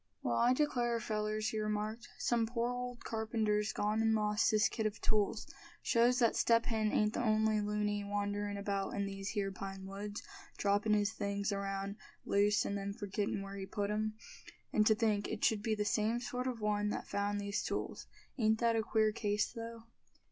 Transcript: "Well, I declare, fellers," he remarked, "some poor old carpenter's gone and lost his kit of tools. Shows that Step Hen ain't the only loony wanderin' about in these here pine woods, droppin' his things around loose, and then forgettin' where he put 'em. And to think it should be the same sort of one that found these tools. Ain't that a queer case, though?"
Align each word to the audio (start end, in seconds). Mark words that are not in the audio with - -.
"Well, 0.23 0.37
I 0.37 0.53
declare, 0.55 0.99
fellers," 0.99 1.49
he 1.49 1.59
remarked, 1.59 2.07
"some 2.17 2.47
poor 2.47 2.71
old 2.73 3.05
carpenter's 3.05 3.71
gone 3.71 4.01
and 4.01 4.15
lost 4.15 4.49
his 4.49 4.67
kit 4.67 4.87
of 4.87 4.99
tools. 4.99 5.45
Shows 5.83 6.17
that 6.17 6.35
Step 6.35 6.65
Hen 6.65 6.91
ain't 6.91 7.13
the 7.13 7.21
only 7.21 7.61
loony 7.61 8.03
wanderin' 8.03 8.57
about 8.57 8.95
in 8.95 9.05
these 9.05 9.29
here 9.29 9.51
pine 9.51 9.85
woods, 9.85 10.23
droppin' 10.57 10.95
his 10.95 11.13
things 11.13 11.51
around 11.51 11.97
loose, 12.25 12.65
and 12.65 12.75
then 12.75 12.93
forgettin' 12.95 13.43
where 13.43 13.57
he 13.57 13.67
put 13.67 13.91
'em. 13.91 14.15
And 14.73 14.87
to 14.87 14.95
think 14.95 15.27
it 15.27 15.45
should 15.45 15.61
be 15.61 15.75
the 15.75 15.85
same 15.85 16.19
sort 16.19 16.47
of 16.47 16.61
one 16.61 16.89
that 16.89 17.07
found 17.07 17.39
these 17.39 17.61
tools. 17.61 18.07
Ain't 18.39 18.57
that 18.57 18.75
a 18.75 18.81
queer 18.81 19.11
case, 19.11 19.51
though?" 19.53 19.83